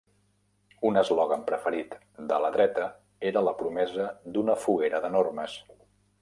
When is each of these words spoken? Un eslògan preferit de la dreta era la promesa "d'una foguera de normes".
Un 0.87 0.95
eslògan 1.01 1.43
preferit 1.49 1.93
de 2.31 2.39
la 2.45 2.49
dreta 2.55 2.87
era 3.33 3.45
la 3.49 3.55
promesa 3.61 4.09
"d'una 4.39 4.57
foguera 4.65 5.03
de 5.05 5.13
normes". 5.19 5.61